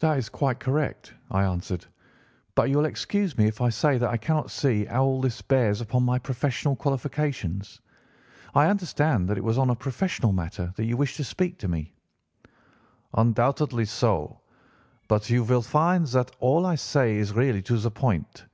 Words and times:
"'That 0.00 0.18
is 0.18 0.28
quite 0.28 0.58
correct,' 0.58 1.14
I 1.30 1.44
answered; 1.44 1.86
'but 2.56 2.68
you 2.68 2.78
will 2.78 2.86
excuse 2.86 3.38
me 3.38 3.44
if 3.46 3.60
I 3.60 3.68
say 3.68 3.98
that 3.98 4.08
I 4.10 4.16
cannot 4.16 4.50
see 4.50 4.84
how 4.86 5.04
all 5.04 5.20
this 5.20 5.40
bears 5.42 5.80
upon 5.80 6.02
my 6.02 6.18
professional 6.18 6.74
qualifications. 6.74 7.80
I 8.52 8.66
understand 8.66 9.28
that 9.28 9.38
it 9.38 9.44
was 9.44 9.58
on 9.58 9.70
a 9.70 9.76
professional 9.76 10.32
matter 10.32 10.72
that 10.74 10.86
you 10.86 10.96
wished 10.96 11.18
to 11.18 11.22
speak 11.24 11.56
to 11.60 11.68
me?' 11.68 11.94
"'Undoubtedly 13.14 13.84
so. 13.84 14.40
But 15.06 15.30
you 15.30 15.44
will 15.44 15.62
find 15.62 16.04
that 16.08 16.32
all 16.40 16.66
I 16.66 16.74
say 16.74 17.18
is 17.18 17.32
really 17.32 17.62
to 17.62 17.76
the 17.78 17.92
point. 17.92 18.46